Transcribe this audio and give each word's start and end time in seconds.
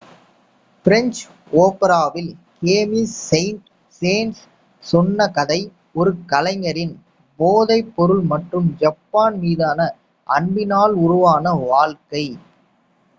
"French 0.85 1.25
ஓபராவில் 1.55 2.31
Camille 2.59 3.11
Saint Saens 3.19 4.41
சொன்ன 4.83 5.27
கதை 5.31 5.59
ஒரு 5.95 6.13
கலைஞரின் 6.27 6.95
"போதைப்பொருள் 7.39 8.25
மற்றும் 8.33 8.69
ஜப்பான் 8.79 9.39
மீதான 9.39 9.79
அன்பினால் 10.27 10.95
உருவான 11.03 11.45
வாழ்க்கை."" 11.65 12.27